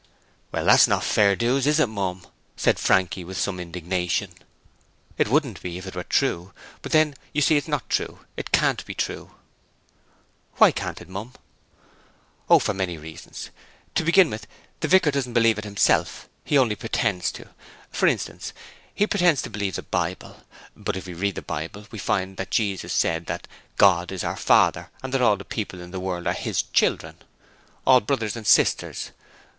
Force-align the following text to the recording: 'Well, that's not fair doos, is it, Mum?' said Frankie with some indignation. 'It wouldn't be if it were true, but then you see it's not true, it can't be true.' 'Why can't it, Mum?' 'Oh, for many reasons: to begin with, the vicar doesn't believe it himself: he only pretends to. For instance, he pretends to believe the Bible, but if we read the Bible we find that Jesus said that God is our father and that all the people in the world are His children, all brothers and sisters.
'Well, 0.51 0.65
that's 0.65 0.87
not 0.87 1.03
fair 1.03 1.35
doos, 1.35 1.67
is 1.67 1.79
it, 1.79 1.85
Mum?' 1.87 2.25
said 2.57 2.79
Frankie 2.79 3.23
with 3.23 3.37
some 3.37 3.59
indignation. 3.59 4.31
'It 5.19 5.27
wouldn't 5.27 5.61
be 5.61 5.77
if 5.77 5.85
it 5.85 5.93
were 5.93 6.01
true, 6.03 6.55
but 6.81 6.91
then 6.91 7.13
you 7.33 7.41
see 7.43 7.55
it's 7.55 7.67
not 7.67 7.87
true, 7.87 8.17
it 8.35 8.51
can't 8.51 8.83
be 8.87 8.95
true.' 8.95 9.29
'Why 10.55 10.71
can't 10.71 11.01
it, 11.01 11.07
Mum?' 11.07 11.33
'Oh, 12.49 12.57
for 12.57 12.73
many 12.73 12.97
reasons: 12.97 13.51
to 13.93 14.03
begin 14.03 14.31
with, 14.31 14.47
the 14.79 14.87
vicar 14.87 15.11
doesn't 15.11 15.33
believe 15.33 15.59
it 15.59 15.65
himself: 15.65 16.27
he 16.43 16.57
only 16.57 16.75
pretends 16.75 17.31
to. 17.33 17.49
For 17.91 18.07
instance, 18.07 18.53
he 18.95 19.05
pretends 19.05 19.43
to 19.43 19.51
believe 19.51 19.75
the 19.75 19.83
Bible, 19.83 20.45
but 20.75 20.97
if 20.97 21.05
we 21.05 21.13
read 21.13 21.35
the 21.35 21.43
Bible 21.43 21.85
we 21.91 21.99
find 21.99 22.37
that 22.37 22.49
Jesus 22.49 22.91
said 22.91 23.27
that 23.27 23.47
God 23.77 24.11
is 24.11 24.23
our 24.23 24.35
father 24.35 24.89
and 25.03 25.13
that 25.13 25.21
all 25.21 25.37
the 25.37 25.45
people 25.45 25.79
in 25.79 25.91
the 25.91 25.99
world 25.99 26.25
are 26.25 26.33
His 26.33 26.63
children, 26.63 27.17
all 27.85 27.99
brothers 28.01 28.35
and 28.35 28.47
sisters. 28.47 29.11